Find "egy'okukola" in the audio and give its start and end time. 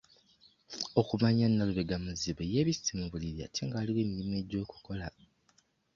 4.41-5.07